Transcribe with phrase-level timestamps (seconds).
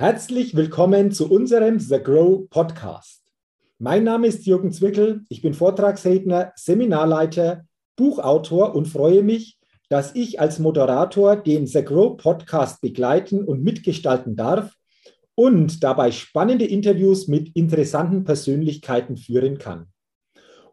[0.00, 3.22] Herzlich willkommen zu unserem The Grow Podcast.
[3.78, 9.58] Mein Name ist Jürgen Zwickel, ich bin Vortragsredner, Seminarleiter, Buchautor und freue mich,
[9.90, 14.72] dass ich als Moderator den The Grow Podcast begleiten und mitgestalten darf
[15.34, 19.88] und dabei spannende Interviews mit interessanten Persönlichkeiten führen kann.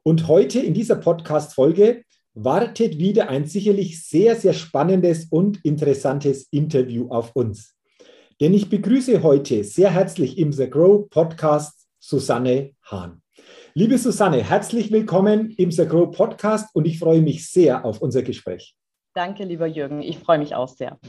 [0.04, 2.04] Und heute in dieser Podcast-Folge
[2.34, 7.77] wartet wieder ein sicherlich sehr, sehr spannendes und interessantes Interview auf uns.
[8.40, 13.23] Denn ich begrüße heute sehr herzlich im The Grow Podcast Susanne Hahn.
[13.73, 18.22] Liebe Susanne, herzlich willkommen im The Grow Podcast und ich freue mich sehr auf unser
[18.22, 18.76] Gespräch.
[19.16, 20.04] Danke, lieber Jürgen.
[20.04, 21.00] Ich freue mich auch sehr.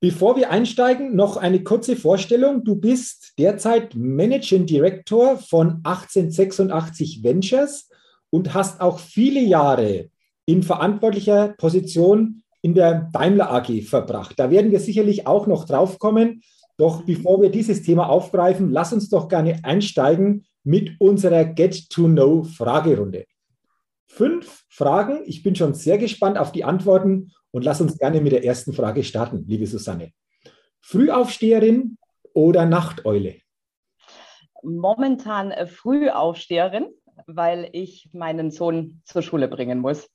[0.00, 2.64] Bevor wir einsteigen, noch eine kurze Vorstellung.
[2.64, 7.88] Du bist derzeit Managing Director von 1886 Ventures
[8.30, 10.10] und hast auch viele Jahre
[10.46, 14.40] in verantwortlicher Position in der Daimler AG verbracht.
[14.40, 16.42] Da werden wir sicherlich auch noch drauf kommen.
[16.76, 23.26] Doch bevor wir dieses Thema aufgreifen, lass uns doch gerne einsteigen mit unserer Get-to-Know-Fragerunde.
[24.08, 25.22] Fünf Fragen.
[25.26, 28.72] Ich bin schon sehr gespannt auf die Antworten und lass uns gerne mit der ersten
[28.72, 30.10] Frage starten, liebe Susanne.
[30.80, 31.98] Frühaufsteherin
[32.34, 33.36] oder Nachteule?
[34.64, 36.88] Momentan äh, Frühaufsteherin,
[37.28, 40.08] weil ich meinen Sohn zur Schule bringen muss.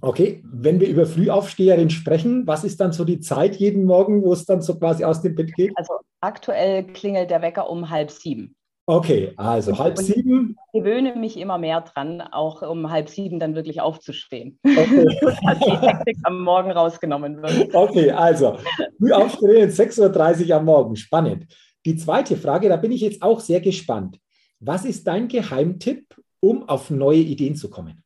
[0.00, 4.32] Okay, wenn wir über Frühaufsteherin sprechen, was ist dann so die Zeit jeden Morgen, wo
[4.32, 5.72] es dann so quasi aus dem Bett geht?
[5.76, 8.54] Also aktuell klingelt der Wecker um halb sieben.
[8.88, 10.56] Okay, also und, halb sieben.
[10.72, 14.60] Ich gewöhne mich immer mehr dran, auch um halb sieben dann wirklich aufzustehen.
[14.62, 15.06] Okay.
[15.22, 17.74] dass die Hektik am Morgen rausgenommen wird.
[17.74, 18.58] Okay, also
[18.98, 20.94] Frühaufsteherin 6.30 Uhr am Morgen.
[20.94, 21.46] Spannend.
[21.84, 24.20] Die zweite Frage, da bin ich jetzt auch sehr gespannt.
[24.60, 28.04] Was ist dein Geheimtipp, um auf neue Ideen zu kommen?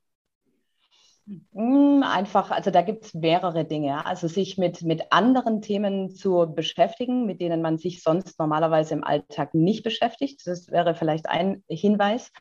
[1.27, 4.05] Hm, einfach, also da gibt es mehrere Dinge.
[4.07, 9.05] Also sich mit, mit anderen Themen zu beschäftigen, mit denen man sich sonst normalerweise im
[9.05, 10.47] Alltag nicht beschäftigt.
[10.47, 12.33] Das wäre vielleicht ein Hinweis.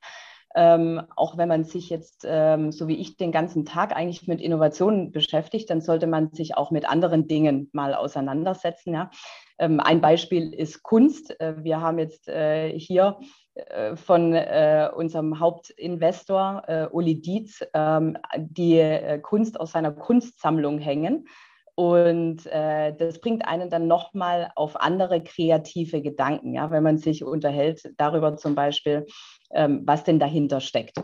[0.55, 4.41] Ähm, auch wenn man sich jetzt, ähm, so wie ich, den ganzen Tag eigentlich mit
[4.41, 8.95] Innovationen beschäftigt, dann sollte man sich auch mit anderen Dingen mal auseinandersetzen.
[8.95, 9.11] Ja?
[9.59, 11.39] Ähm, ein Beispiel ist Kunst.
[11.39, 13.19] Äh, wir haben jetzt äh, hier
[13.95, 21.27] von äh, unserem Hauptinvestor äh, Uli Dietz ähm, die äh, Kunst aus seiner Kunstsammlung hängen.
[21.75, 27.23] Und äh, das bringt einen dann nochmal auf andere kreative Gedanken, ja, wenn man sich
[27.23, 29.05] unterhält darüber zum Beispiel,
[29.51, 31.01] ähm, was denn dahinter steckt.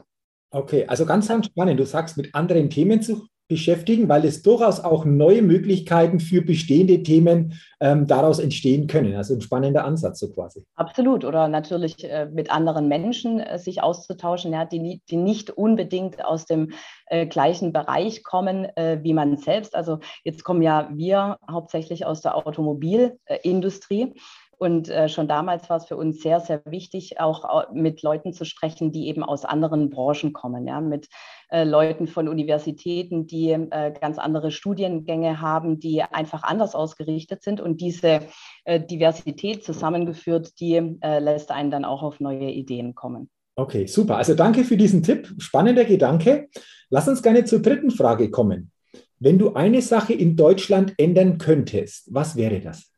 [0.52, 1.80] Okay, also ganz, ganz spannend.
[1.80, 7.04] Du sagst, mit anderen Themen zu beschäftigen, weil es durchaus auch neue Möglichkeiten für bestehende
[7.04, 9.16] Themen ähm, daraus entstehen können.
[9.16, 10.66] Also ein spannender Ansatz so quasi.
[10.76, 11.24] Absolut.
[11.24, 16.46] Oder natürlich äh, mit anderen Menschen äh, sich auszutauschen, ja, die, die nicht unbedingt aus
[16.46, 16.72] dem
[17.08, 19.76] äh, gleichen Bereich kommen äh, wie man selbst.
[19.76, 24.16] Also jetzt kommen ja wir hauptsächlich aus der Automobilindustrie.
[24.58, 28.46] Und äh, schon damals war es für uns sehr, sehr wichtig, auch mit Leuten zu
[28.46, 31.08] sprechen, die eben aus anderen Branchen kommen, ja, mit
[31.50, 37.62] äh, Leuten von Universitäten, die äh, ganz andere Studiengänge haben, die einfach anders ausgerichtet sind.
[37.62, 38.22] Und diese
[38.68, 43.30] Diversität zusammengeführt, die lässt einen dann auch auf neue Ideen kommen.
[43.56, 44.18] Okay, super.
[44.18, 45.34] Also danke für diesen Tipp.
[45.38, 46.50] Spannender Gedanke.
[46.90, 48.72] Lass uns gerne zur dritten Frage kommen.
[49.20, 52.92] Wenn du eine Sache in Deutschland ändern könntest, was wäre das?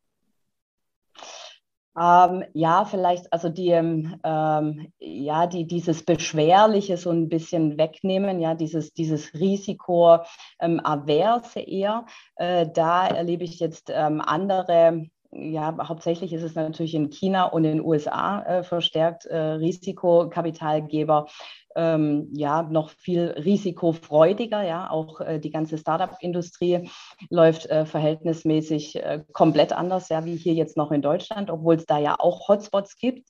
[2.00, 8.53] Ähm, ja, vielleicht, also die, ähm, ja, die, dieses Beschwerliche so ein bisschen wegnehmen, ja,
[8.53, 10.19] dieses, dieses Risiko
[10.59, 12.06] ähm, averse eher.
[12.35, 17.66] Äh, da erlebe ich jetzt ähm, andere ja, hauptsächlich ist es natürlich in China und
[17.66, 21.28] in den USA äh, verstärkt äh, Risikokapitalgeber,
[21.78, 24.64] ähm, ja noch viel risikofreudiger.
[24.64, 26.90] Ja, auch äh, die ganze Startup-Industrie
[27.30, 31.86] läuft äh, verhältnismäßig äh, komplett anders, ja, wie hier jetzt noch in Deutschland, obwohl es
[31.86, 33.30] da ja auch Hotspots gibt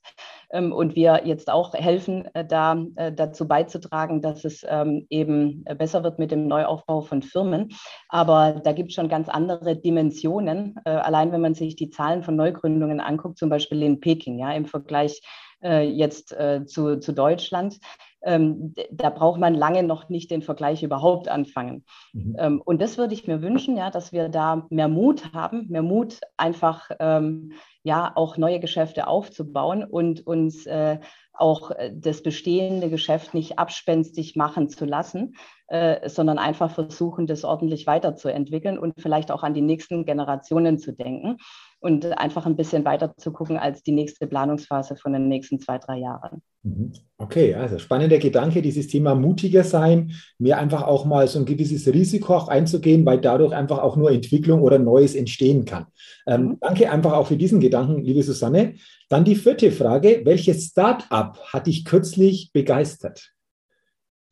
[0.50, 5.64] ähm, und wir jetzt auch helfen, äh, da äh, dazu beizutragen, dass es ähm, eben
[5.76, 7.70] besser wird mit dem Neuaufbau von Firmen.
[8.08, 10.76] Aber da gibt es schon ganz andere Dimensionen.
[10.84, 14.52] Äh, allein wenn man sich die Zahlen von Neugründungen anguckt, zum Beispiel in Peking, ja,
[14.52, 15.20] im Vergleich
[15.60, 16.36] jetzt
[16.66, 17.80] zu, zu Deutschland,
[18.22, 21.84] ähm, da braucht man lange noch nicht den Vergleich überhaupt anfangen.
[22.12, 22.36] Mhm.
[22.38, 25.82] Ähm, und das würde ich mir wünschen, ja, dass wir da mehr Mut haben, mehr
[25.82, 30.98] Mut einfach ähm, ja auch neue Geschäfte aufzubauen und uns äh,
[31.40, 35.34] auch äh, das bestehende Geschäft nicht abspenstig machen zu lassen,
[35.68, 40.92] äh, sondern einfach versuchen, das ordentlich weiterzuentwickeln und vielleicht auch an die nächsten Generationen zu
[40.92, 41.36] denken
[41.80, 45.78] und einfach ein bisschen weiter zu gucken als die nächste Planungsphase von den nächsten zwei,
[45.78, 46.42] drei Jahren.
[46.62, 46.92] Mhm.
[47.18, 51.86] Okay, also spannender Gedanke, dieses Thema mutiger sein, mir einfach auch mal so ein gewisses
[51.92, 55.86] Risiko auch einzugehen, weil dadurch einfach auch nur Entwicklung oder Neues entstehen kann.
[56.26, 56.58] Ähm, mhm.
[56.60, 58.74] Danke einfach auch für diesen Gedanken, liebe Susanne.
[59.08, 63.32] Dann die vierte Frage, welches Start-up hat dich kürzlich begeistert?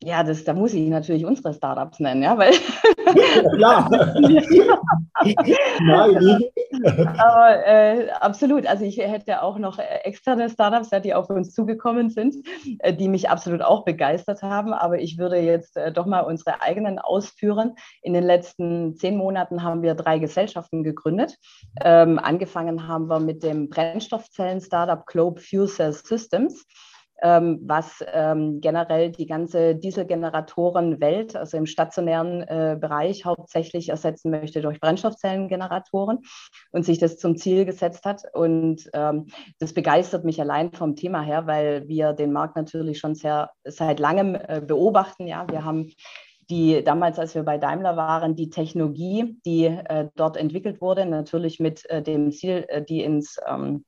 [0.03, 2.53] Ja, das, da muss ich natürlich unsere Startups nennen, ja, weil.
[3.57, 3.89] Ja.
[5.81, 6.43] Nein.
[7.17, 8.67] Aber äh, absolut.
[8.67, 12.35] Also ich hätte auch noch externe Startups, die auf uns zugekommen sind,
[12.79, 14.71] äh, die mich absolut auch begeistert haben.
[14.71, 17.73] Aber ich würde jetzt äh, doch mal unsere eigenen ausführen.
[18.03, 21.37] In den letzten zehn Monaten haben wir drei Gesellschaften gegründet.
[21.81, 26.65] Ähm, angefangen haben wir mit dem Brennstoffzellen-Startup Globe Fuel Cell Systems
[27.21, 34.61] ähm, was ähm, generell die ganze Dieselgeneratorenwelt, also im stationären äh, Bereich, hauptsächlich ersetzen möchte
[34.61, 36.19] durch Brennstoffzellengeneratoren
[36.71, 38.23] und sich das zum Ziel gesetzt hat.
[38.33, 39.27] Und ähm,
[39.59, 43.99] das begeistert mich allein vom Thema her, weil wir den Markt natürlich schon sehr seit
[43.99, 45.27] langem äh, beobachten.
[45.27, 45.91] Ja, wir haben
[46.49, 51.59] die damals, als wir bei Daimler waren, die Technologie, die äh, dort entwickelt wurde, natürlich
[51.59, 53.83] mit äh, dem Ziel, äh, die ins ähm,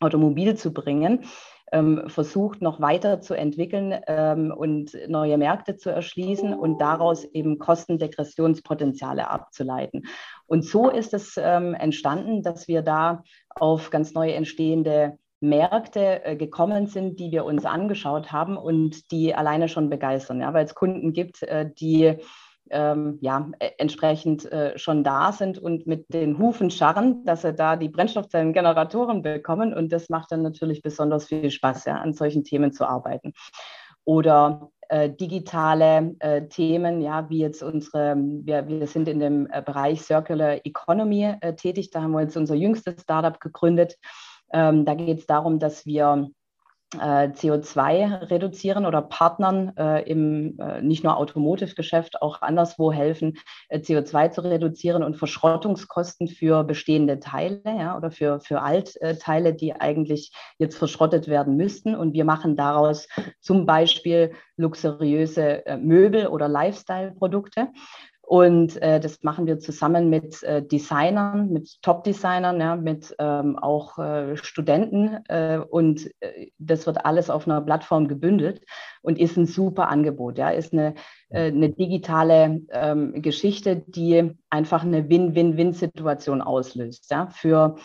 [0.00, 1.24] Automobil zu bringen,
[1.72, 7.58] ähm, versucht, noch weiter zu entwickeln ähm, und neue Märkte zu erschließen und daraus eben
[7.58, 10.04] Kostendegressionspotenziale abzuleiten.
[10.46, 16.36] Und so ist es ähm, entstanden, dass wir da auf ganz neu entstehende Märkte äh,
[16.36, 20.74] gekommen sind, die wir uns angeschaut haben und die alleine schon begeistern, ja, weil es
[20.74, 22.16] Kunden gibt, äh, die
[22.70, 27.52] ähm, ja, e, entsprechend äh, schon da sind und mit den Hufen scharren, dass sie
[27.52, 29.74] da die Brennstoffzellengeneratoren bekommen.
[29.74, 33.32] Und das macht dann natürlich besonders viel Spaß, ja, an solchen Themen zu arbeiten.
[34.04, 39.62] Oder äh, digitale äh, Themen, ja, wie jetzt unsere, wir, wir sind in dem äh,
[39.62, 41.90] Bereich Circular Economy äh, tätig.
[41.90, 43.98] Da haben wir jetzt unser jüngstes Startup gegründet.
[44.52, 46.39] Ähm, da geht es darum, dass wir äh,
[46.98, 53.38] CO2 reduzieren oder Partnern äh, im äh, nicht nur Automotive-Geschäft, auch anderswo helfen,
[53.68, 59.74] äh, CO2 zu reduzieren und Verschrottungskosten für bestehende Teile ja, oder für, für Altteile, die
[59.74, 61.94] eigentlich jetzt verschrottet werden müssten.
[61.94, 63.06] Und wir machen daraus
[63.40, 67.68] zum Beispiel luxuriöse äh, Möbel oder Lifestyle-Produkte.
[68.30, 73.98] Und äh, das machen wir zusammen mit äh, Designern, mit Top-Designern, ja, mit ähm, auch
[73.98, 75.18] äh, Studenten.
[75.26, 78.62] Äh, und äh, das wird alles auf einer Plattform gebündelt
[79.02, 80.38] und ist ein super Angebot.
[80.38, 80.94] Ja, ist eine,
[81.32, 87.08] eine digitale ähm, Geschichte, die einfach eine Win-Win-Win-Situation auslöst.
[87.10, 87.76] Ja, für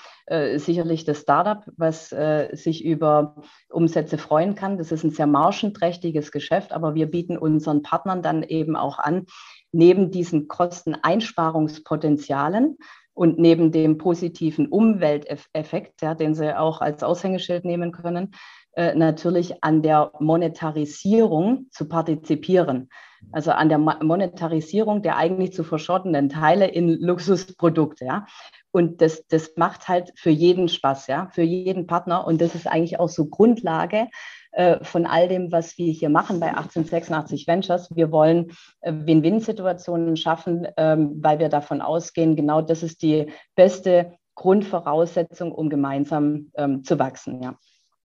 [0.55, 4.79] sicherlich das Startup, was sich über Umsätze freuen kann.
[4.79, 9.27] Das ist ein sehr margenträchtiges Geschäft, aber wir bieten unseren Partnern dann eben auch an,
[9.71, 12.77] neben diesen Kosteneinsparungspotenzialen
[13.15, 18.27] und neben dem positiven Umwelteffekt, ja, den Sie auch als Aushängeschild nehmen können, äh,
[18.75, 22.89] natürlich an der Monetarisierung zu partizipieren.
[23.31, 28.05] Also an der Monetarisierung der eigentlich zu verschrottenden Teile in Luxusprodukte.
[28.05, 28.25] Ja.
[28.71, 32.27] Und das, das macht halt für jeden Spaß, ja, für jeden Partner.
[32.27, 34.07] Und das ist eigentlich auch so Grundlage
[34.51, 37.89] äh, von all dem, was wir hier machen bei 1886 Ventures.
[37.95, 38.51] Wir wollen
[38.81, 45.69] äh, Win-Win-Situationen schaffen, ähm, weil wir davon ausgehen, genau das ist die beste Grundvoraussetzung, um
[45.69, 47.41] gemeinsam ähm, zu wachsen.
[47.41, 47.57] Ja.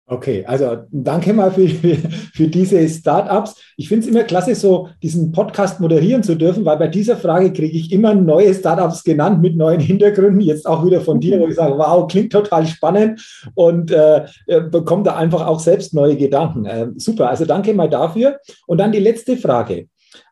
[0.08, 1.68] Okay, also danke mal für,
[2.32, 3.56] für diese Startups.
[3.76, 7.52] Ich finde es immer klasse, so diesen Podcast moderieren zu dürfen, weil bei dieser Frage
[7.52, 10.40] kriege ich immer neue Startups genannt mit neuen Hintergründen.
[10.40, 13.20] Jetzt auch wieder von dir, wo ich sage, wow, klingt total spannend
[13.54, 16.66] und äh, äh, bekomme da einfach auch selbst neue Gedanken.
[16.66, 18.38] Äh, super, also danke mal dafür.
[18.68, 19.88] Und dann die letzte Frage.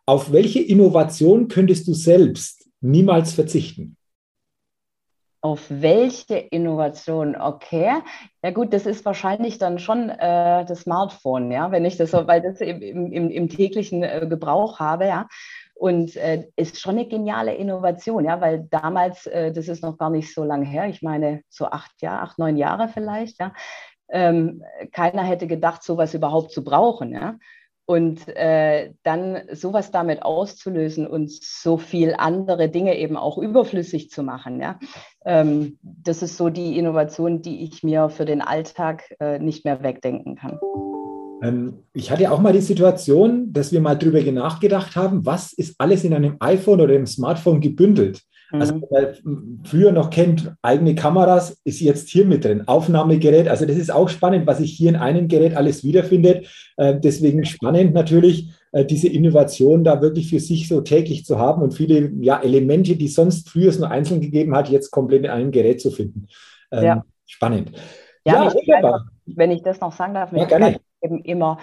[0.06, 3.96] Auf welche Innovation könntest du selbst niemals verzichten?
[5.44, 7.36] Auf welche Innovation?
[7.36, 7.92] Okay.
[8.42, 12.26] Ja gut, das ist wahrscheinlich dann schon äh, das Smartphone, ja, wenn ich das so,
[12.26, 15.28] weil das im, im, im täglichen äh, Gebrauch habe, ja.
[15.74, 20.08] Und äh, ist schon eine geniale Innovation, ja, weil damals, äh, das ist noch gar
[20.08, 23.52] nicht so lange her, ich meine so acht Jahre, acht, neun Jahre vielleicht, ja,
[24.08, 27.34] ähm, keiner hätte gedacht, sowas überhaupt zu brauchen, ja.
[27.86, 34.22] Und äh, dann sowas damit auszulösen und so viel andere Dinge eben auch überflüssig zu
[34.22, 34.78] machen, ja,
[35.26, 39.82] ähm, das ist so die Innovation, die ich mir für den Alltag äh, nicht mehr
[39.82, 40.58] wegdenken kann.
[41.42, 45.74] Ähm, ich hatte auch mal die Situation, dass wir mal darüber nachgedacht haben, was ist
[45.78, 48.22] alles in einem iPhone oder einem Smartphone gebündelt.
[48.50, 48.74] Also
[49.24, 49.60] mhm.
[49.64, 52.66] früher noch kennt, eigene Kameras, ist jetzt hier mit drin.
[52.66, 56.48] Aufnahmegerät, also das ist auch spannend, was sich hier in einem Gerät alles wiederfindet.
[56.76, 61.62] Äh, deswegen spannend natürlich, äh, diese Innovation da wirklich für sich so täglich zu haben
[61.62, 65.30] und viele ja, Elemente, die sonst früher es nur einzeln gegeben hat, jetzt komplett in
[65.30, 66.28] einem Gerät zu finden.
[66.70, 67.04] Ähm, ja.
[67.26, 67.72] Spannend.
[68.26, 69.10] Ja, ja wunderbar.
[69.26, 71.58] wenn ich das noch sagen darf, ja, eben immer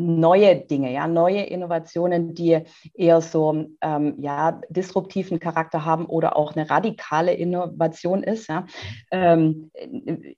[0.00, 2.60] neue Dinge, ja, neue Innovationen, die
[2.94, 8.66] eher so ähm, ja, disruptiven Charakter haben oder auch eine radikale Innovation ist, ja,
[9.10, 9.70] ähm,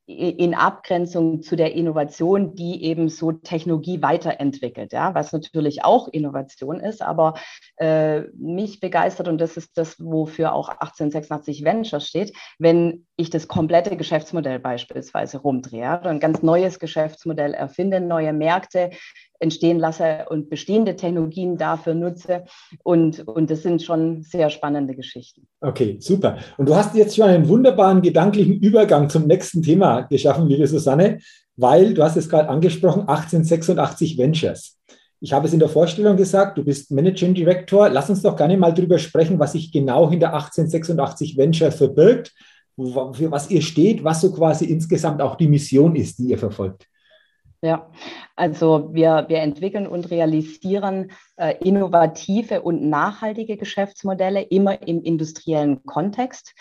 [0.07, 6.81] in Abgrenzung zu der Innovation, die eben so Technologie weiterentwickelt, ja, was natürlich auch Innovation
[6.81, 7.35] ist, aber
[7.77, 13.49] äh, mich begeistert und das ist das, wofür auch 1886 Venture steht, wenn ich das
[13.49, 18.91] komplette Geschäftsmodell beispielsweise rumdrehe, ein ganz neues Geschäftsmodell erfinde, neue Märkte
[19.43, 22.45] entstehen lasse und bestehende Technologien dafür nutze.
[22.83, 25.47] Und, und das sind schon sehr spannende Geschichten.
[25.61, 26.39] Okay, super.
[26.57, 31.19] Und du hast jetzt schon einen wunderbaren gedanklichen Übergang zum nächsten Thema geschaffen, liebe Susanne,
[31.57, 34.79] weil du hast es gerade angesprochen, 1886 Ventures.
[35.21, 37.89] Ich habe es in der Vorstellung gesagt, du bist Managing Director.
[37.89, 42.33] Lass uns doch gerne mal darüber sprechen, was sich genau hinter 1886 Venture verbirgt,
[42.77, 46.89] für was ihr steht, was so quasi insgesamt auch die Mission ist, die ihr verfolgt.
[47.65, 47.93] Ja,
[48.35, 56.55] also wir, wir entwickeln und realisieren äh, innovative und nachhaltige Geschäftsmodelle immer im industriellen Kontext.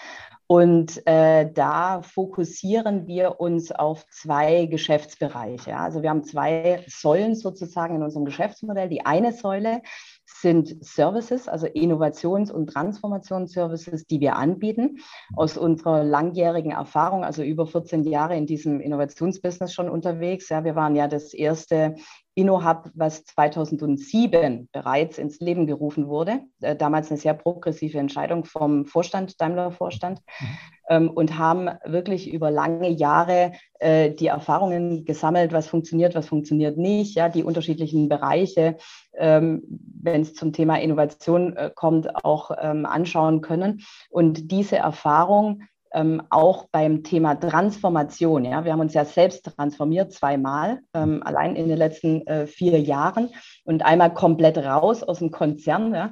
[0.51, 5.77] Und äh, da fokussieren wir uns auf zwei Geschäftsbereiche.
[5.77, 8.89] Also wir haben zwei Säulen sozusagen in unserem Geschäftsmodell.
[8.89, 9.81] Die eine Säule
[10.25, 14.97] sind Services, also Innovations- und Transformationsservices, die wir anbieten.
[15.37, 20.49] Aus unserer langjährigen Erfahrung, also über 14 Jahre in diesem Innovationsbusiness schon unterwegs.
[20.49, 21.95] Ja, wir waren ja das erste
[22.35, 26.41] InnoHub, was 2007 bereits ins Leben gerufen wurde.
[26.61, 30.19] Äh, damals eine sehr progressive Entscheidung vom Vorstand, Daimler-Vorstand.
[30.39, 30.47] Mhm.
[30.89, 36.77] Ähm, und haben wirklich über lange Jahre äh, die Erfahrungen gesammelt, was funktioniert, was funktioniert
[36.77, 38.77] nicht, ja, die unterschiedlichen Bereiche,
[39.17, 39.61] ähm,
[40.01, 43.81] wenn es zum Thema Innovation äh, kommt, auch ähm, anschauen können.
[44.09, 48.45] Und diese Erfahrung ähm, auch beim Thema Transformation.
[48.45, 52.79] Ja, wir haben uns ja selbst transformiert zweimal, ähm, allein in den letzten äh, vier
[52.79, 53.29] Jahren
[53.65, 55.93] und einmal komplett raus aus dem Konzern.
[55.93, 56.11] Ja.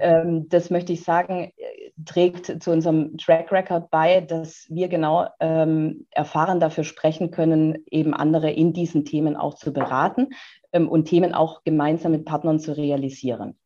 [0.00, 5.26] Ähm, das möchte ich sagen, äh, trägt zu unserem Track Record bei, dass wir genau
[5.40, 10.28] ähm, erfahren dafür sprechen können, eben andere in diesen Themen auch zu beraten
[10.72, 13.56] ähm, und Themen auch gemeinsam mit Partnern zu realisieren.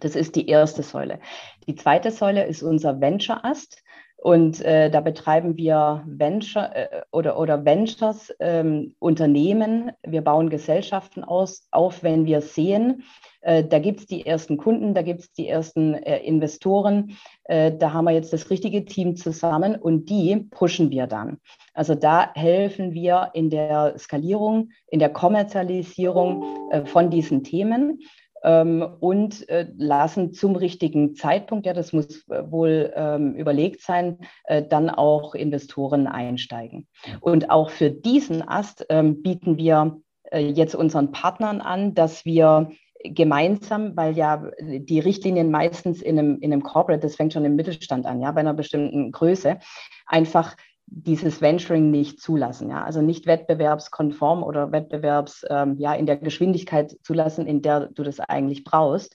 [0.00, 1.20] Das ist die erste Säule.
[1.66, 3.82] Die zweite Säule ist unser Venture Ast.
[4.24, 9.92] Und äh, da betreiben wir Venture äh, oder, oder Ventures, ähm, Unternehmen.
[10.02, 13.02] Wir bauen Gesellschaften aus, auf, wenn wir sehen,
[13.42, 17.18] äh, da gibt es die ersten Kunden, da gibt es die ersten äh, Investoren.
[17.44, 21.36] Äh, da haben wir jetzt das richtige Team zusammen und die pushen wir dann.
[21.74, 28.00] Also da helfen wir in der Skalierung, in der Kommerzialisierung äh, von diesen Themen
[28.44, 34.62] und äh, lassen zum richtigen Zeitpunkt, ja, das muss äh, wohl ähm, überlegt sein, äh,
[34.62, 36.86] dann auch Investoren einsteigen.
[37.20, 40.00] Und auch für diesen Ast ähm, bieten wir
[40.32, 42.70] jetzt unseren Partnern an, dass wir
[43.04, 47.54] gemeinsam, weil ja die Richtlinien meistens in einem, in einem Corporate, das fängt schon im
[47.54, 49.58] Mittelstand an, ja, bei einer bestimmten Größe,
[50.06, 50.56] einfach
[50.86, 52.70] dieses Venturing nicht zulassen.
[52.70, 52.84] Ja?
[52.84, 58.20] Also nicht wettbewerbskonform oder wettbewerbs ähm, ja, in der Geschwindigkeit zulassen, in der du das
[58.20, 59.14] eigentlich brauchst.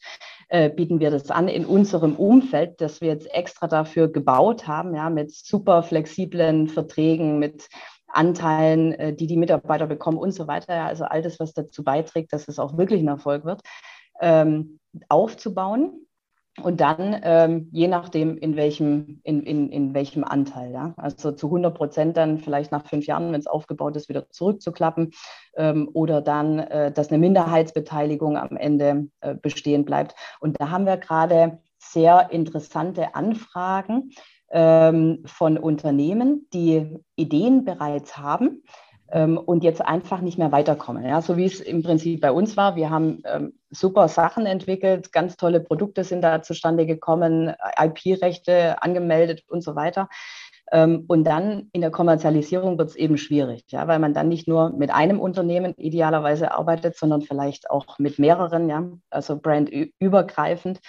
[0.49, 4.95] Äh, bieten wir das an in unserem Umfeld, das wir jetzt extra dafür gebaut haben,
[4.95, 7.69] ja, mit super flexiblen Verträgen, mit
[8.07, 10.75] Anteilen, äh, die die Mitarbeiter bekommen und so weiter.
[10.75, 13.61] Ja, also all das, was dazu beiträgt, dass es auch wirklich ein Erfolg wird,
[14.21, 16.07] ähm, aufzubauen
[16.63, 20.71] und dann ähm, je nachdem, in welchem, in, in, in welchem Anteil.
[20.71, 20.93] Ja?
[20.97, 25.11] Also zu 100 Prozent dann vielleicht nach fünf Jahren, wenn es aufgebaut ist, wieder zurückzuklappen
[25.55, 30.15] ähm, oder dann, äh, dass eine Minderheitsbeteiligung am Ende äh, bestehen bleibt.
[30.39, 34.11] Und da haben wir gerade sehr interessante Anfragen
[34.51, 38.63] ähm, von Unternehmen, die Ideen bereits haben
[39.11, 41.03] und jetzt einfach nicht mehr weiterkommen.
[41.03, 42.75] Ja, so wie es im Prinzip bei uns war.
[42.75, 49.43] Wir haben ähm, super Sachen entwickelt, ganz tolle Produkte sind da zustande gekommen, IP-Rechte angemeldet
[49.47, 50.09] und so weiter.
[50.71, 54.47] Ähm, und dann in der Kommerzialisierung wird es eben schwierig, ja, weil man dann nicht
[54.47, 60.79] nur mit einem Unternehmen idealerweise arbeitet, sondern vielleicht auch mit mehreren, ja, also brandübergreifend.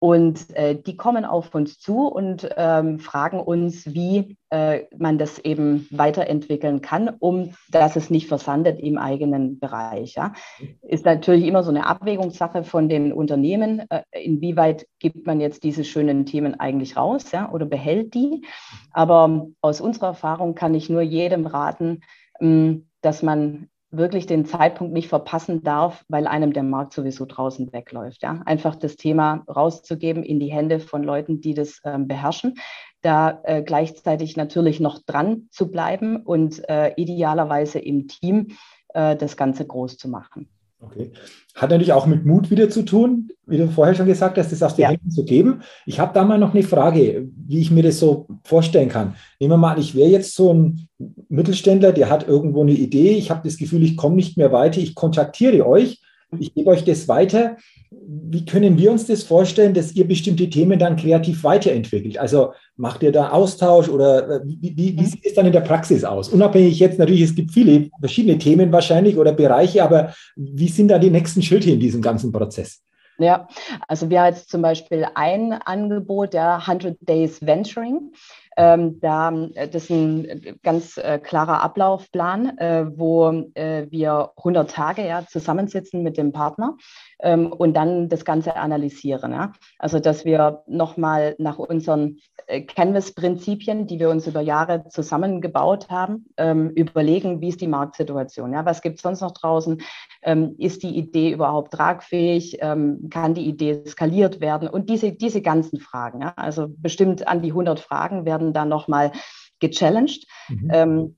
[0.00, 5.38] Und äh, die kommen auf uns zu und ähm, fragen uns, wie äh, man das
[5.38, 10.14] eben weiterentwickeln kann, um dass es nicht versandet im eigenen Bereich.
[10.14, 10.32] Ja.
[10.80, 13.82] Ist natürlich immer so eine Abwägungssache von den Unternehmen.
[13.90, 18.46] Äh, inwieweit gibt man jetzt diese schönen Themen eigentlich raus ja, oder behält die?
[18.92, 22.00] Aber aus unserer Erfahrung kann ich nur jedem raten,
[22.40, 27.26] mh, ähm, dass man wirklich den Zeitpunkt nicht verpassen darf, weil einem der Markt sowieso
[27.26, 28.22] draußen wegläuft.
[28.22, 28.40] Ja?
[28.44, 32.54] Einfach das Thema rauszugeben in die Hände von Leuten, die das ähm, beherrschen,
[33.02, 38.48] da äh, gleichzeitig natürlich noch dran zu bleiben und äh, idealerweise im Team
[38.94, 40.48] äh, das Ganze groß zu machen.
[40.82, 41.12] Okay.
[41.54, 44.62] Hat natürlich auch mit Mut wieder zu tun, wie du vorher schon gesagt hast, das
[44.62, 44.88] aus den ja.
[44.90, 45.60] Händen zu geben.
[45.84, 49.14] Ich habe da mal noch eine Frage, wie ich mir das so vorstellen kann.
[49.38, 50.88] Nehmen wir mal an, ich wäre jetzt so ein
[51.30, 54.80] Mittelständler, der hat irgendwo eine Idee, ich habe das Gefühl, ich komme nicht mehr weiter,
[54.80, 56.00] ich kontaktiere euch,
[56.38, 57.56] ich gebe euch das weiter
[57.92, 62.18] wie können wir uns das vorstellen, dass ihr bestimmte Themen dann kreativ weiterentwickelt?
[62.18, 65.60] Also macht ihr da Austausch oder äh, wie, wie, wie sieht es dann in der
[65.60, 66.28] Praxis aus?
[66.28, 70.98] Unabhängig jetzt natürlich, es gibt viele verschiedene Themen wahrscheinlich oder Bereiche, aber wie sind da
[70.98, 72.80] die nächsten Schritte in diesem ganzen Prozess?
[73.18, 73.48] Ja,
[73.88, 78.12] also wir haben jetzt zum Beispiel ein Angebot, der 100 Days Venturing.
[78.56, 84.70] Ähm, da, äh, das ist ein ganz äh, klarer Ablaufplan, äh, wo äh, wir 100
[84.70, 86.76] Tage ja, zusammensitzen mit dem Partner
[87.22, 89.32] ähm, und dann das Ganze analysieren.
[89.32, 89.52] Ja?
[89.78, 96.26] Also, dass wir nochmal nach unseren äh, Canvas-Prinzipien, die wir uns über Jahre zusammengebaut haben,
[96.36, 98.52] ähm, überlegen, wie ist die Marktsituation?
[98.52, 98.64] Ja?
[98.64, 99.82] Was gibt es sonst noch draußen?
[100.22, 102.58] Ähm, ist die Idee überhaupt tragfähig?
[102.60, 104.68] Ähm, kann die Idee skaliert werden?
[104.68, 106.22] Und diese, diese ganzen Fragen.
[106.22, 106.34] Ja?
[106.36, 109.12] Also bestimmt an die 100 Fragen werden dann nochmal
[109.60, 110.26] gechallenged.
[110.48, 110.70] Mhm.
[110.72, 111.16] Ähm,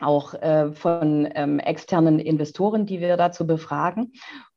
[0.00, 4.12] auch äh, von ähm, externen Investoren, die wir dazu befragen.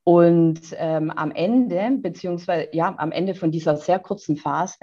[0.06, 4.78] Und ähm, am Ende, beziehungsweise ja, am Ende von dieser sehr kurzen Phase,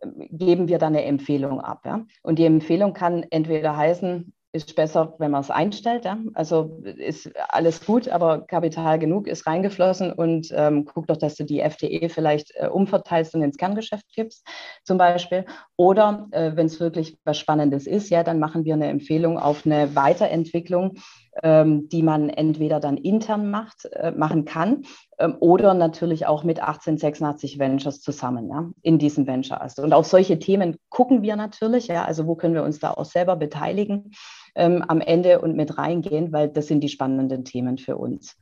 [0.00, 1.82] äh, geben wir dann eine Empfehlung ab.
[1.86, 2.04] Ja?
[2.22, 6.04] Und die Empfehlung kann entweder heißen, ist besser, wenn man es einstellt.
[6.04, 6.18] Ja?
[6.34, 11.44] Also ist alles gut, aber Kapital genug ist reingeflossen und ähm, guck doch, dass du
[11.44, 14.44] die FTE vielleicht äh, umverteilst und ins Kerngeschäft gibst,
[14.82, 15.44] zum Beispiel.
[15.76, 19.64] Oder äh, wenn es wirklich was Spannendes ist, ja, dann machen wir eine Empfehlung auf
[19.64, 24.84] eine Weiterentwicklung, ähm, die man entweder dann intern macht, äh, machen kann
[25.18, 29.60] ähm, oder natürlich auch mit 1886 Ventures zusammen, ja, in diesem Venture.
[29.60, 32.92] Also, und auf solche Themen gucken wir natürlich, ja, also wo können wir uns da
[32.92, 34.12] auch selber beteiligen
[34.54, 38.36] ähm, am Ende und mit reingehen, weil das sind die spannenden Themen für uns.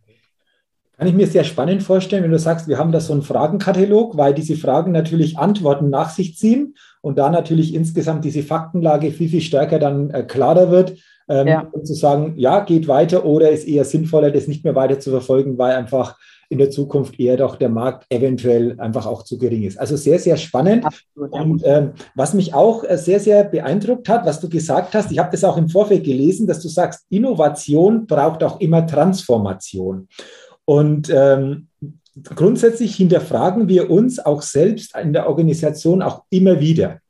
[0.96, 4.16] Kann ich mir sehr spannend vorstellen, wenn du sagst, wir haben da so einen Fragenkatalog,
[4.16, 9.28] weil diese Fragen natürlich Antworten nach sich ziehen und da natürlich insgesamt diese Faktenlage viel,
[9.28, 10.94] viel stärker dann äh, klarer wird,
[11.28, 11.68] ähm, ja.
[11.70, 15.10] und zu sagen, ja, geht weiter oder ist eher sinnvoller, das nicht mehr weiter zu
[15.10, 16.18] verfolgen, weil einfach
[16.48, 19.78] in der Zukunft eher doch der Markt eventuell einfach auch zu gering ist.
[19.78, 20.86] Also sehr, sehr spannend.
[20.86, 25.12] Absolut, Und ähm, was mich auch äh, sehr, sehr beeindruckt hat, was du gesagt hast,
[25.12, 30.08] ich habe das auch im Vorfeld gelesen, dass du sagst, Innovation braucht auch immer Transformation.
[30.64, 31.68] Und ähm,
[32.22, 37.00] grundsätzlich hinterfragen wir uns auch selbst in der Organisation auch immer wieder.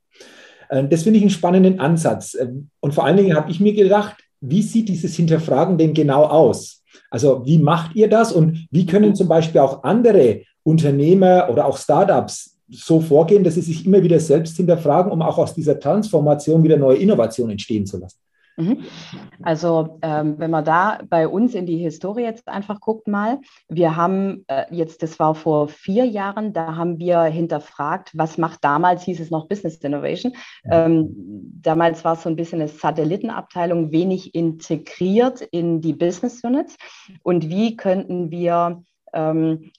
[0.69, 2.35] Äh, das finde ich einen spannenden Ansatz.
[2.35, 2.49] Äh,
[2.81, 6.83] und vor allen Dingen habe ich mir gedacht, wie sieht dieses Hinterfragen denn genau aus?
[7.11, 11.79] Also wie macht ihr das und wie können zum Beispiel auch andere Unternehmer oder auch
[11.79, 16.63] Startups so vorgehen, dass sie sich immer wieder selbst hinterfragen, um auch aus dieser Transformation
[16.63, 18.19] wieder neue Innovationen entstehen zu lassen?
[18.57, 18.85] Mhm.
[19.43, 23.97] Also ähm, wenn man da bei uns in die Historie jetzt einfach guckt mal, wir
[23.97, 29.03] haben äh, jetzt, das war vor vier Jahren, da haben wir hinterfragt, was macht damals,
[29.03, 30.35] hieß es noch Business Innovation.
[30.71, 31.11] Ähm,
[31.63, 36.77] damals war es so ein bisschen eine Satellitenabteilung, wenig integriert in die Business Units.
[37.23, 38.83] Und wie könnten wir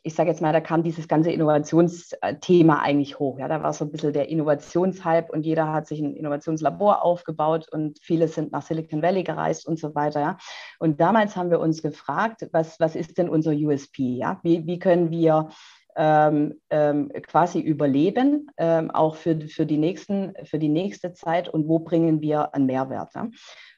[0.03, 3.37] ich sage jetzt mal, da kam dieses ganze Innovationsthema eigentlich hoch.
[3.37, 7.67] Ja, da war so ein bisschen der Innovationshype und jeder hat sich ein Innovationslabor aufgebaut
[7.71, 10.21] und viele sind nach Silicon Valley gereist und so weiter.
[10.21, 10.37] Ja.
[10.79, 14.03] Und damals haben wir uns gefragt, was, was ist denn unser USP?
[14.15, 14.39] Ja?
[14.43, 15.49] Wie, wie können wir
[15.97, 21.67] ähm, ähm, quasi überleben, ähm, auch für, für, die nächsten, für die nächste Zeit und
[21.67, 23.15] wo bringen wir einen Mehrwert.
[23.15, 23.29] Ja?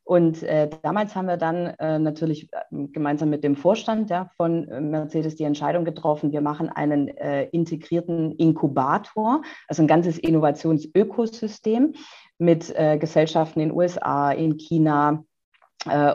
[0.08, 4.66] Und äh, damals haben wir dann äh, natürlich äh, gemeinsam mit dem Vorstand ja, von
[4.70, 11.94] äh, Mercedes die Entscheidung getroffen, wir machen einen äh, integrierten Inkubator, also ein ganzes Innovationsökosystem
[12.38, 15.24] mit äh, Gesellschaften in USA, in China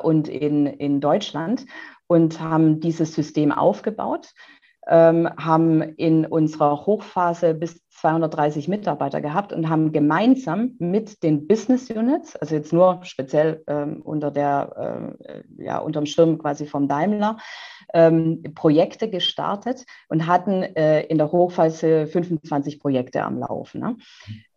[0.03, 1.65] und in, in Deutschland
[2.07, 4.33] und haben dieses System aufgebaut
[4.89, 11.89] ähm, haben in unserer Hochphase bis 230 Mitarbeiter gehabt und haben gemeinsam mit den Business
[11.89, 17.39] Units, also jetzt nur speziell ähm, unter der, äh, ja, unterm Schirm quasi vom Daimler,
[17.95, 23.81] ähm, Projekte gestartet und hatten äh, in der Hochphase 25 Projekte am Laufen.
[23.81, 23.97] Ne?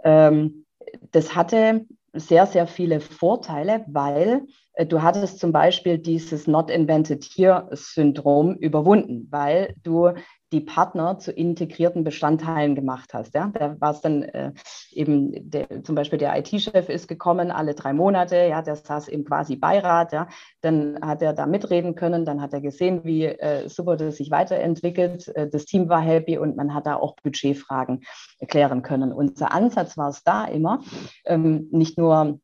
[0.04, 0.66] Ähm,
[1.12, 1.86] das hatte
[2.16, 9.28] sehr, sehr viele Vorteile, weil äh, du hattest zum Beispiel dieses Not Invented Here-Syndrom überwunden,
[9.32, 10.12] weil du
[10.56, 13.36] die Partner zu integrierten Bestandteilen gemacht hast.
[13.36, 13.52] Ja?
[13.54, 14.54] Da war es dann äh,
[14.92, 19.26] eben, der, zum Beispiel der IT-Chef ist gekommen, alle drei Monate, ja, der saß im
[19.26, 20.28] quasi Beirat, ja,
[20.62, 24.32] dann hat er da mitreden können, dann hat er gesehen, wie äh, super das sich
[24.32, 28.06] weiterentwickelt, äh, das Team war happy und man hat da auch Budgetfragen
[28.40, 29.12] erklären können.
[29.12, 30.80] Unser Ansatz war es da immer,
[31.26, 32.40] ähm, nicht nur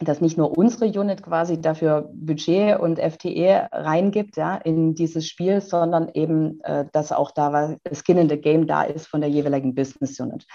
[0.00, 5.60] dass nicht nur unsere Unit quasi dafür Budget und FTE reingibt ja, in dieses Spiel,
[5.60, 9.74] sondern eben, äh, dass auch da Skin in the Game da ist von der jeweiligen
[9.74, 10.46] Business Unit.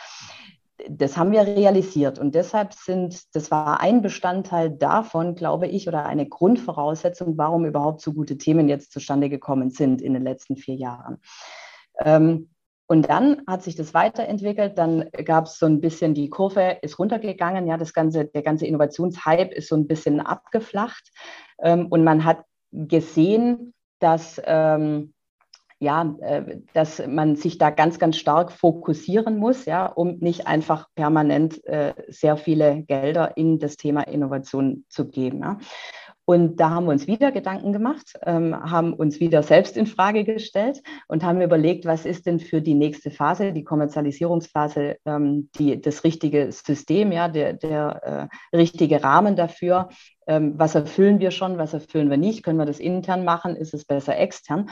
[0.89, 6.05] Das haben wir realisiert und deshalb sind, das war ein Bestandteil davon, glaube ich, oder
[6.05, 10.75] eine Grundvoraussetzung, warum überhaupt so gute Themen jetzt zustande gekommen sind in den letzten vier
[10.75, 11.19] Jahren.
[11.99, 12.49] Ähm,
[12.87, 14.77] und dann hat sich das weiterentwickelt.
[14.77, 17.67] Dann gab es so ein bisschen die Kurve ist runtergegangen.
[17.67, 21.11] Ja, das ganze, der ganze Innovationshype ist so ein bisschen abgeflacht.
[21.59, 25.13] Ähm, und man hat gesehen, dass, ähm,
[25.79, 30.87] ja, äh, dass man sich da ganz, ganz stark fokussieren muss, ja, um nicht einfach
[30.95, 35.39] permanent äh, sehr viele Gelder in das Thema Innovation zu geben.
[35.41, 35.57] Ja.
[36.25, 40.23] Und da haben wir uns wieder Gedanken gemacht, ähm, haben uns wieder selbst in Frage
[40.23, 45.79] gestellt und haben überlegt, was ist denn für die nächste Phase, die Kommerzialisierungsphase, ähm, die,
[45.79, 49.89] das richtige System, ja, der, der äh, richtige Rahmen dafür.
[50.27, 52.41] Ähm, was erfüllen wir schon, was erfüllen wir nicht?
[52.41, 53.55] Können wir das intern machen?
[53.55, 54.69] Ist es besser extern?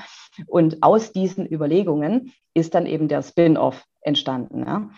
[0.47, 4.65] Und aus diesen Überlegungen ist dann eben der Spin-off entstanden.
[4.65, 4.89] Ja?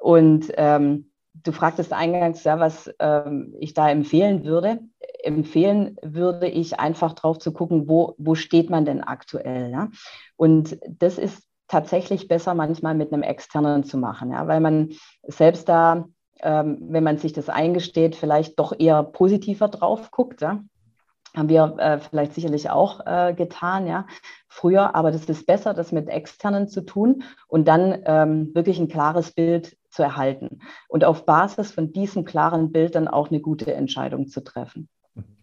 [0.00, 1.10] Und ähm,
[1.44, 4.80] du fragtest eingangs, ja, was ähm, ich da empfehlen würde.
[5.28, 9.70] Empfehlen würde ich einfach drauf zu gucken, wo, wo steht man denn aktuell.
[9.70, 9.88] Ja?
[10.36, 14.46] Und das ist tatsächlich besser manchmal mit einem externen zu machen, ja?
[14.46, 14.90] weil man
[15.26, 16.06] selbst da,
[16.40, 20.40] ähm, wenn man sich das eingesteht, vielleicht doch eher positiver drauf guckt.
[20.40, 20.62] Ja?
[21.36, 24.06] haben wir äh, vielleicht sicherlich auch äh, getan, ja,
[24.48, 28.88] früher, aber das ist besser, das mit externen zu tun und dann ähm, wirklich ein
[28.88, 33.74] klares Bild zu erhalten und auf Basis von diesem klaren Bild dann auch eine gute
[33.74, 34.88] Entscheidung zu treffen.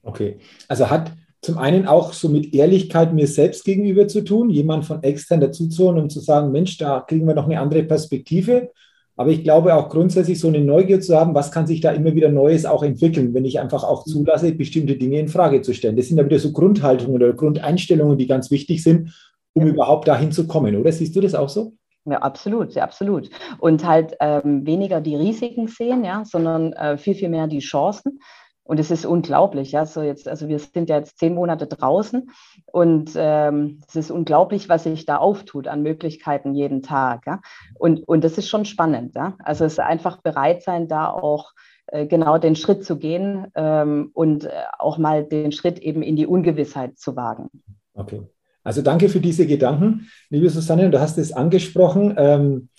[0.04, 1.12] Okay, also hat
[1.42, 6.02] zum einen auch so mit Ehrlichkeit mir selbst gegenüber zu tun, jemand von extern dazuzuholen
[6.02, 8.72] und zu sagen, Mensch, da kriegen wir noch eine andere Perspektive.
[9.16, 12.16] Aber ich glaube auch grundsätzlich so eine Neugier zu haben, was kann sich da immer
[12.16, 15.96] wieder Neues auch entwickeln, wenn ich einfach auch zulasse, bestimmte Dinge in Frage zu stellen.
[15.96, 19.14] Das sind ja wieder so Grundhaltungen oder Grundeinstellungen, die ganz wichtig sind,
[19.54, 19.74] um ja.
[19.74, 20.92] überhaupt dahin zu kommen, oder?
[20.92, 21.74] Siehst du das auch so?
[22.06, 23.30] Ja, absolut, ja, absolut.
[23.60, 28.20] Und halt ähm, weniger die Risiken sehen, ja, sondern äh, viel, viel mehr die Chancen.
[28.66, 29.86] Und es ist unglaublich, ja.
[29.86, 32.32] So jetzt, also wir sind ja jetzt zehn Monate draußen
[32.66, 37.28] und ähm, es ist unglaublich, was sich da auftut an Möglichkeiten jeden Tag.
[37.28, 37.42] Ja?
[37.76, 39.36] Und, und das ist schon spannend, ja.
[39.44, 41.52] Also es ist einfach bereit sein, da auch
[41.88, 44.50] äh, genau den Schritt zu gehen ähm, und äh,
[44.80, 47.50] auch mal den Schritt eben in die Ungewissheit zu wagen.
[47.94, 48.24] Okay.
[48.64, 50.90] Also danke für diese Gedanken, liebe Susanne.
[50.90, 52.16] Du hast es angesprochen.
[52.18, 52.70] Ähm,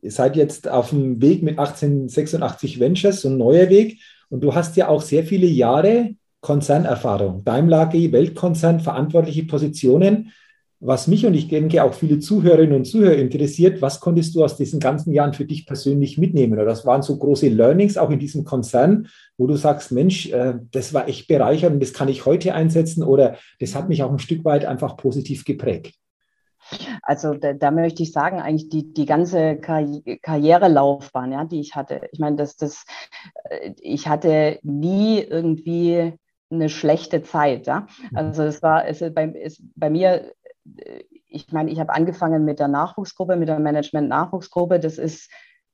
[0.00, 3.98] ihr seid jetzt auf dem Weg mit 1886 Ventures, so ein neuer Weg.
[4.32, 7.44] Und du hast ja auch sehr viele Jahre Konzernerfahrung.
[7.44, 10.32] Daimler AG, Weltkonzern, verantwortliche Positionen.
[10.80, 14.56] Was mich und ich denke auch viele Zuhörerinnen und Zuhörer interessiert, was konntest du aus
[14.56, 16.54] diesen ganzen Jahren für dich persönlich mitnehmen?
[16.54, 20.54] Oder das waren so große Learnings auch in diesem Konzern, wo du sagst, Mensch, äh,
[20.70, 24.18] das war echt bereichernd das kann ich heute einsetzen oder das hat mich auch ein
[24.18, 25.94] Stück weit einfach positiv geprägt?
[27.02, 31.74] Also da, da möchte ich sagen, eigentlich die, die ganze Karri Karrierelaufbahn, ja, die ich
[31.74, 32.08] hatte.
[32.12, 32.84] Ich meine, dass das,
[33.44, 36.14] äh, ich hatte nie irgendwie
[36.50, 37.66] eine schlechte Zeit.
[37.66, 37.86] Ja?
[38.10, 38.16] Mhm.
[38.16, 40.32] Also es war es bei, es, bei mir
[41.32, 44.78] ich meine, ich habe angefangen mit der Nachwuchsgruppe, mit der Management-Nachwuchsgruppe.
[44.78, 45.30] Das ist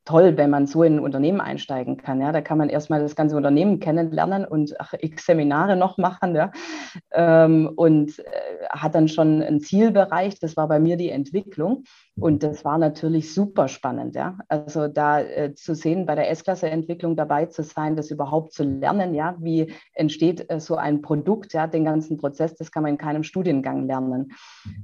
[0.09, 2.23] toll, wenn man so in ein Unternehmen einsteigen kann.
[2.23, 6.35] Ja, da kann man erstmal das ganze Unternehmen kennenlernen und ach, x Seminare noch machen.
[6.35, 6.51] Ja,
[7.12, 8.23] ähm, und äh,
[8.71, 10.40] hat dann schon einen Zielbereich.
[10.40, 11.85] Das war bei mir die Entwicklung.
[12.18, 14.14] Und das war natürlich super spannend.
[14.14, 18.64] Ja, also da äh, zu sehen, bei der S-Klasse-Entwicklung dabei zu sein, das überhaupt zu
[18.64, 19.14] lernen.
[19.14, 21.53] Ja, wie entsteht äh, so ein Produkt?
[21.53, 24.33] Ja, den ganzen Prozess, das kann man in keinem Studiengang lernen.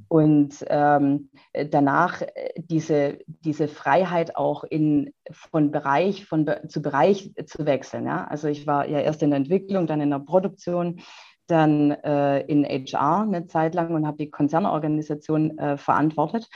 [0.09, 1.31] Und ähm,
[1.71, 8.07] danach äh, diese, diese Freiheit auch in von Bereich von, zu Bereich zu wechseln.
[8.07, 8.27] Ja?
[8.27, 11.01] Also ich war ja erst in der Entwicklung, dann in der Produktion,
[11.47, 16.49] dann äh, in HR eine Zeit lang und habe die Konzernorganisation äh, verantwortet.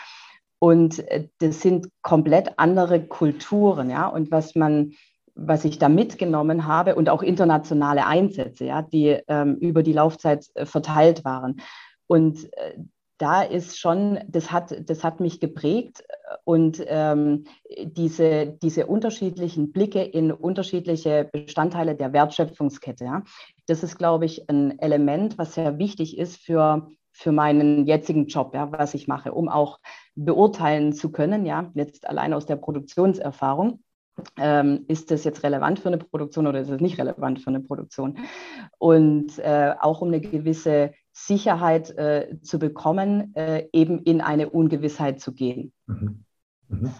[0.58, 4.06] Und äh, das sind komplett andere Kulturen, ja.
[4.08, 4.92] Und was man,
[5.34, 10.46] was ich da mitgenommen habe und auch internationale Einsätze, ja, die ähm, über die Laufzeit
[10.54, 11.60] äh, verteilt waren.
[12.06, 12.78] Und äh,
[13.18, 16.04] da ist schon, das hat, das hat mich geprägt
[16.44, 17.44] und ähm,
[17.84, 23.22] diese, diese unterschiedlichen Blicke in unterschiedliche Bestandteile der Wertschöpfungskette, ja,
[23.66, 28.54] das ist, glaube ich, ein Element, was sehr wichtig ist für, für meinen jetzigen Job,
[28.54, 29.80] ja, was ich mache, um auch
[30.14, 33.80] beurteilen zu können, ja, jetzt allein aus der Produktionserfahrung.
[34.36, 37.60] Ähm, ist das jetzt relevant für eine Produktion oder ist es nicht relevant für eine
[37.60, 38.18] Produktion?
[38.78, 40.92] Und äh, auch um eine gewisse
[41.26, 45.72] Sicherheit äh, zu bekommen, äh, eben in eine Ungewissheit zu gehen.
[45.86, 46.24] Mhm.
[46.68, 46.90] Mhm.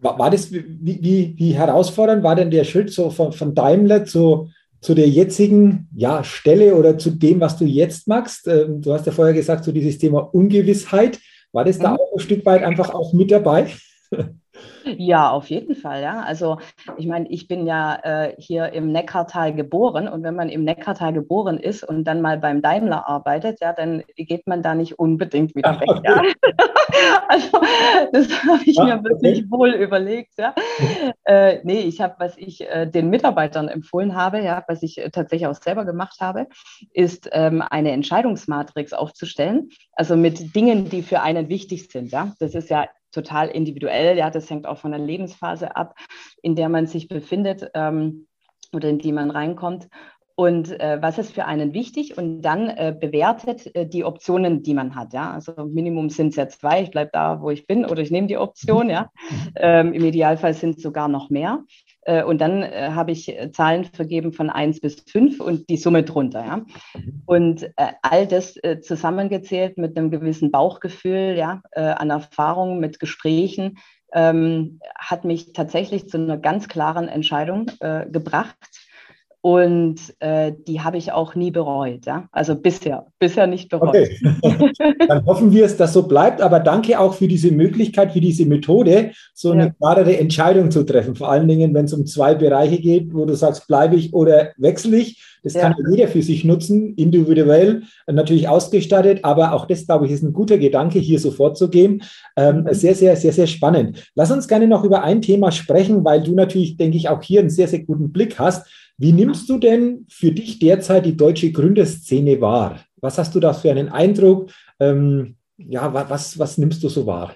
[0.00, 0.64] War, war, das, wie,
[1.02, 5.88] wie, wie, herausfordernd war denn der Schritt so von, von Daimler zu, zu der jetzigen
[5.94, 8.46] ja, Stelle oder zu dem, was du jetzt machst?
[8.46, 11.18] Ähm, du hast ja vorher gesagt, so dieses Thema Ungewissheit.
[11.52, 11.96] War das da mhm.
[11.96, 13.68] auch ein Stück weit einfach auch mit dabei?
[14.96, 16.20] Ja, auf jeden Fall, ja.
[16.20, 16.58] Also
[16.96, 21.12] ich meine, ich bin ja äh, hier im Neckartal geboren und wenn man im Neckartal
[21.12, 25.54] geboren ist und dann mal beim Daimler arbeitet, ja, dann geht man da nicht unbedingt
[25.54, 25.88] wieder Ach, weg.
[25.90, 26.02] Okay.
[26.08, 26.22] Ja.
[27.28, 27.60] also
[28.12, 29.50] das habe ich Ach, mir wirklich okay.
[29.50, 30.54] wohl überlegt, ja.
[31.24, 35.10] Äh, nee, ich habe, was ich äh, den Mitarbeitern empfohlen habe, ja, was ich äh,
[35.10, 36.46] tatsächlich auch selber gemacht habe,
[36.92, 42.32] ist ähm, eine Entscheidungsmatrix aufzustellen, also mit Dingen, die für einen wichtig sind, ja.
[42.38, 44.16] Das ist ja total individuell.
[44.16, 45.94] Ja, das hängt auch von der Lebensphase ab,
[46.42, 48.26] in der man sich befindet ähm,
[48.72, 49.88] oder in die man reinkommt.
[50.38, 52.16] Und äh, was ist für einen wichtig?
[52.16, 55.12] Und dann äh, bewertet äh, die Optionen, die man hat.
[55.12, 55.32] Ja?
[55.32, 56.82] Also Minimum sind es ja zwei.
[56.82, 58.88] Ich bleibe da, wo ich bin, oder ich nehme die Option.
[58.88, 59.10] Ja?
[59.60, 61.64] Ähm, Im Idealfall sind es sogar noch mehr.
[62.02, 65.76] Äh, und dann äh, habe ich äh, Zahlen vergeben von 1 bis 5 und die
[65.76, 66.44] Summe drunter.
[66.44, 66.64] Ja?
[67.26, 73.78] Und all das zusammengezählt mit einem gewissen Bauchgefühl, ja, an Erfahrungen, mit Gesprächen,
[74.12, 77.66] ähm, hat mich tatsächlich zu einer ganz klaren Entscheidung
[78.10, 78.87] gebracht
[79.48, 82.04] und äh, die habe ich auch nie bereut.
[82.04, 82.28] Ja?
[82.32, 83.88] Also bisher, bisher nicht bereut.
[83.88, 84.18] Okay.
[85.08, 86.42] Dann hoffen wir es, dass so bleibt.
[86.42, 89.70] Aber danke auch für diese Möglichkeit, für diese Methode, so eine ja.
[89.70, 91.14] klarere Entscheidung zu treffen.
[91.14, 94.50] Vor allen Dingen, wenn es um zwei Bereiche geht, wo du sagst, bleibe ich oder
[94.58, 95.24] wechsle ich.
[95.42, 95.62] Das ja.
[95.62, 99.20] kann jeder für sich nutzen, individuell natürlich ausgestattet.
[99.22, 102.02] Aber auch das, glaube ich, ist ein guter Gedanke, hier so vorzugehen.
[102.36, 102.74] Ähm, mhm.
[102.74, 104.10] Sehr, sehr, sehr, sehr spannend.
[104.14, 107.40] Lass uns gerne noch über ein Thema sprechen, weil du natürlich, denke ich, auch hier
[107.40, 108.66] einen sehr, sehr guten Blick hast
[108.98, 112.80] wie nimmst du denn für dich derzeit die deutsche Gründerszene wahr?
[113.00, 114.50] Was hast du da für einen Eindruck?
[114.80, 117.34] Ähm, ja, was, was nimmst du so wahr?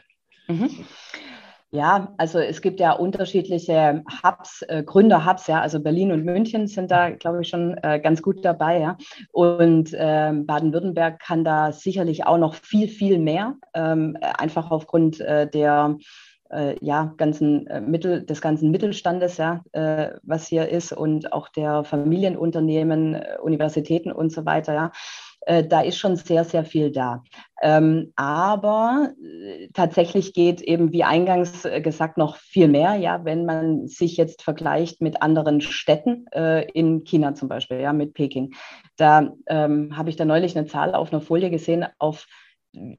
[0.48, 0.70] Mhm.
[1.75, 6.90] Ja, also es gibt ja unterschiedliche Hubs, äh, Gründer-Hubs, ja, also Berlin und München sind
[6.90, 8.98] da, glaube ich, schon äh, ganz gut dabei, ja.
[9.33, 15.48] Und äh, Baden-Württemberg kann da sicherlich auch noch viel, viel mehr, ähm, einfach aufgrund äh,
[15.48, 15.96] der
[16.80, 21.84] ja, ganzen äh, Mittel, des ganzen Mittelstandes, ja, äh, was hier ist und auch der
[21.84, 24.92] Familienunternehmen, äh, Universitäten und so weiter, ja.
[25.44, 27.24] Äh, da ist schon sehr, sehr viel da.
[27.62, 33.88] Ähm, aber äh, tatsächlich geht eben, wie eingangs gesagt, noch viel mehr, ja, wenn man
[33.88, 36.26] sich jetzt vergleicht mit anderen Städten
[36.74, 38.54] in China zum Beispiel, ja, mit Peking.
[38.96, 42.26] Da ähm, habe ich da neulich eine Zahl auf einer Folie gesehen, auf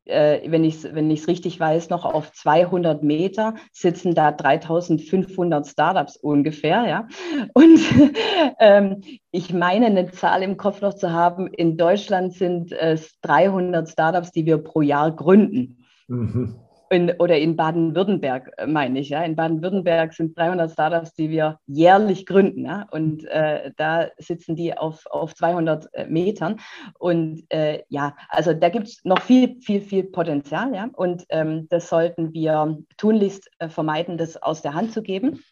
[0.06, 6.18] äh, wenn ich es wenn richtig weiß, noch auf 200 Meter sitzen da 3500 Startups
[6.18, 6.86] ungefähr.
[6.88, 7.08] Ja?
[7.54, 7.80] Und
[8.60, 13.90] ähm, ich meine, eine Zahl im Kopf noch zu haben, in Deutschland sind es 300
[13.90, 15.86] Startups, die wir pro Jahr gründen.
[16.08, 16.63] Mhm
[16.94, 19.10] in, oder in Baden-Württemberg, äh, meine ich.
[19.10, 19.24] Ja.
[19.24, 22.66] In Baden-Württemberg sind 300 Startups, die wir jährlich gründen.
[22.66, 22.88] Ja.
[22.92, 26.60] Und äh, da sitzen die auf, auf 200 äh, Metern.
[27.00, 30.74] Und äh, ja, also da gibt es noch viel, viel, viel Potenzial.
[30.74, 30.90] Ja.
[30.94, 35.44] Und ähm, das sollten wir tunlichst äh, vermeiden, das aus der Hand zu geben.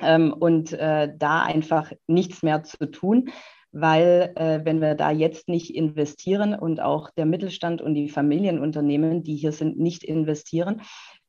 [0.00, 3.30] Ähm, und äh, da einfach nichts mehr zu tun
[3.72, 9.22] weil äh, wenn wir da jetzt nicht investieren und auch der Mittelstand und die Familienunternehmen,
[9.22, 10.82] die hier sind, nicht investieren,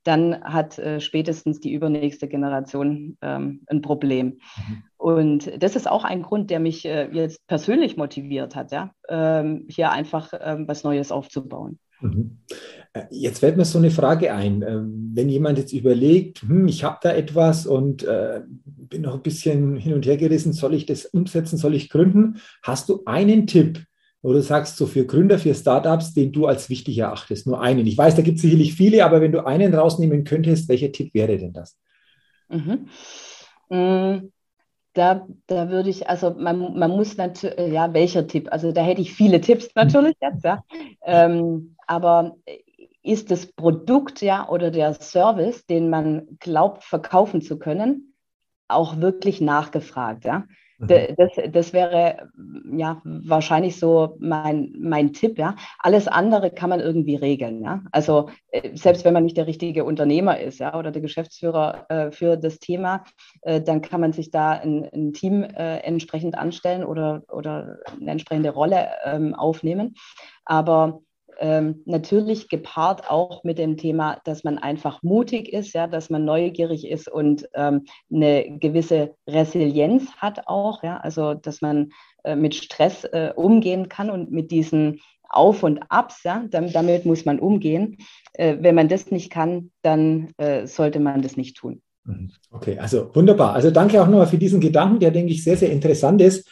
[0.03, 4.39] dann hat äh, spätestens die übernächste Generation ähm, ein Problem.
[4.57, 4.83] Mhm.
[4.97, 8.91] Und das ist auch ein Grund, der mich äh, jetzt persönlich motiviert hat, ja?
[9.09, 11.79] Ähm, hier einfach ähm, was Neues aufzubauen.
[12.01, 12.37] Mhm.
[12.93, 14.63] Äh, jetzt fällt mir so eine Frage ein.
[14.67, 19.21] Ähm, wenn jemand jetzt überlegt, hm, ich habe da etwas und äh, bin noch ein
[19.21, 22.37] bisschen hin und her gerissen, soll ich das umsetzen, soll ich gründen?
[22.63, 23.83] Hast du einen Tipp,
[24.21, 27.47] wo du sagst, so für Gründer, für Startups, den du als wichtig erachtest?
[27.47, 27.87] Nur einen.
[27.87, 31.13] Ich weiß, da gibt es sicherlich viele, aber wenn du einen rausnehmen könntest, welcher Tipp
[31.13, 31.77] wäre denn das?
[32.49, 32.87] Mhm.
[33.69, 34.31] Mm,
[34.93, 38.49] da, da würde ich, also man, man muss natürlich, ja, welcher Tipp?
[38.51, 40.63] Also da hätte ich viele Tipps natürlich jetzt, ja.
[41.03, 42.37] Ähm, aber
[43.03, 48.13] ist das Produkt ja oder der Service, den man glaubt verkaufen zu können,
[48.69, 50.23] auch wirklich nachgefragt.
[50.23, 50.45] Ja?
[50.77, 50.87] Mhm.
[51.17, 52.29] Das, das wäre
[52.71, 55.37] ja wahrscheinlich so mein, mein Tipp.
[55.37, 55.57] Ja.
[55.79, 57.61] Alles andere kann man irgendwie regeln.
[57.61, 57.83] Ja.
[57.91, 62.11] Also äh, selbst wenn man nicht der richtige Unternehmer ist ja, oder der Geschäftsführer äh,
[62.11, 63.03] für das Thema,
[63.41, 68.11] äh, dann kann man sich da ein, ein Team äh, entsprechend anstellen oder, oder eine
[68.11, 69.95] entsprechende Rolle ähm, aufnehmen.
[70.45, 71.01] Aber
[71.39, 76.25] ähm, natürlich gepaart auch mit dem Thema, dass man einfach mutig ist, ja, dass man
[76.25, 81.91] neugierig ist und ähm, eine gewisse Resilienz hat auch, ja, also dass man
[82.23, 87.05] äh, mit Stress äh, umgehen kann und mit diesen Auf und Abs, ja, damit, damit
[87.05, 87.97] muss man umgehen.
[88.33, 91.81] Äh, wenn man das nicht kann, dann äh, sollte man das nicht tun.
[92.05, 92.31] Mhm.
[92.51, 93.53] Okay, also wunderbar.
[93.53, 96.47] Also danke auch nochmal für diesen Gedanken, der, denke ich, sehr, sehr interessant ist.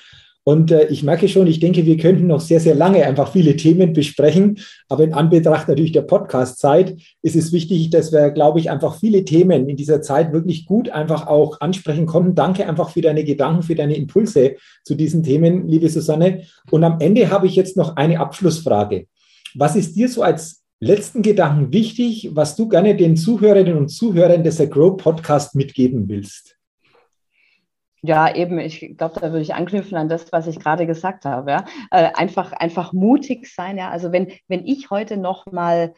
[0.49, 3.55] Und äh, ich merke schon, ich denke, wir könnten noch sehr, sehr lange einfach viele
[3.55, 4.57] Themen besprechen.
[4.87, 9.23] Aber in Anbetracht natürlich der Podcast-Zeit ist es wichtig, dass wir, glaube ich, einfach viele
[9.23, 12.33] Themen in dieser Zeit wirklich gut einfach auch ansprechen konnten.
[12.33, 16.41] Danke einfach für deine Gedanken, für deine Impulse zu diesen Themen, liebe Susanne.
[16.71, 19.05] Und am Ende habe ich jetzt noch eine Abschlussfrage.
[19.53, 24.43] Was ist dir so als letzten Gedanken wichtig, was du gerne den Zuhörerinnen und Zuhörern
[24.43, 26.58] des Grow Podcast mitgeben willst?
[28.01, 31.51] Ja, eben, ich glaube, da würde ich anknüpfen an das, was ich gerade gesagt habe.
[31.51, 31.65] Ja?
[31.91, 33.89] Äh, einfach, einfach mutig sein, ja.
[33.89, 35.93] Also wenn, wenn ich heute noch mal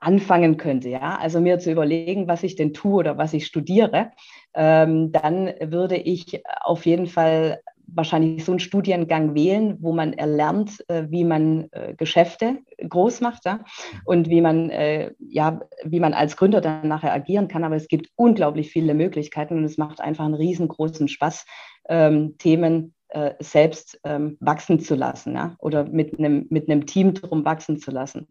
[0.00, 4.12] anfangen könnte, ja, also mir zu überlegen, was ich denn tue oder was ich studiere,
[4.54, 7.60] ähm, dann würde ich auf jeden Fall
[7.94, 13.44] wahrscheinlich so einen Studiengang wählen, wo man erlernt, äh, wie man äh, Geschäfte groß macht
[13.44, 13.60] ja?
[14.04, 17.64] und wie man, äh, ja, wie man als Gründer dann nachher agieren kann.
[17.64, 21.46] Aber es gibt unglaublich viele Möglichkeiten und es macht einfach einen riesengroßen Spaß,
[21.88, 22.94] ähm, Themen
[23.40, 25.56] selbst ähm, wachsen zu lassen ja?
[25.58, 28.28] oder mit einem, mit einem Team drum wachsen zu lassen.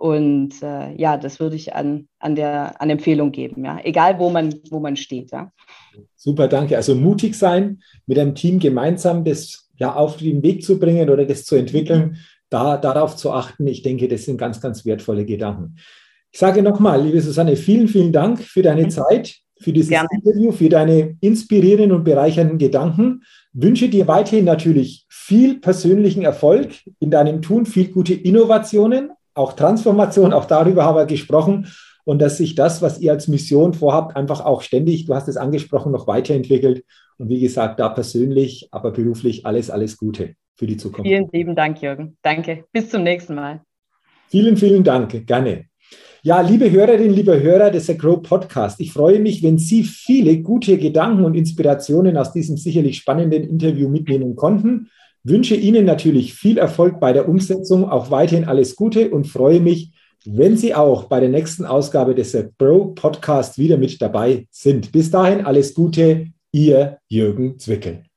[0.00, 3.78] Und äh, ja, das würde ich an, an, der, an Empfehlung geben, ja?
[3.84, 5.30] egal wo man, wo man steht.
[5.30, 5.52] Ja?
[6.16, 6.74] Super, danke.
[6.74, 11.26] Also mutig sein, mit einem Team gemeinsam das ja, auf den Weg zu bringen oder
[11.26, 12.16] das zu entwickeln,
[12.48, 13.66] da, darauf zu achten.
[13.66, 15.76] Ich denke, das sind ganz, ganz wertvolle Gedanken.
[16.32, 18.90] Ich sage nochmal, liebe Susanne, vielen, vielen Dank für deine mhm.
[18.90, 20.08] Zeit, für dieses Gerne.
[20.14, 23.20] Interview, für deine inspirierenden und bereichernden Gedanken.
[23.52, 30.32] Wünsche dir weiterhin natürlich viel persönlichen Erfolg in deinem Tun, viel gute Innovationen, auch Transformation,
[30.32, 31.66] auch darüber haben wir gesprochen
[32.04, 35.36] und dass sich das, was ihr als Mission vorhabt, einfach auch ständig, du hast es
[35.36, 36.84] angesprochen, noch weiterentwickelt.
[37.18, 41.08] Und wie gesagt, da persönlich, aber beruflich alles, alles Gute für die Zukunft.
[41.08, 42.16] Vielen lieben Dank, Jürgen.
[42.22, 42.64] Danke.
[42.72, 43.60] Bis zum nächsten Mal.
[44.28, 45.26] Vielen, vielen Dank.
[45.26, 45.66] Gerne.
[46.22, 50.76] Ja, liebe Hörerinnen, liebe Hörer des Grow Podcast, ich freue mich, wenn Sie viele gute
[50.76, 54.90] Gedanken und Inspirationen aus diesem sicherlich spannenden Interview mitnehmen konnten.
[55.22, 59.92] Wünsche Ihnen natürlich viel Erfolg bei der Umsetzung, auch weiterhin alles Gute und freue mich,
[60.24, 64.92] wenn Sie auch bei der nächsten Ausgabe des Grow Podcast wieder mit dabei sind.
[64.92, 68.09] Bis dahin alles Gute, Ihr Jürgen Zwickel.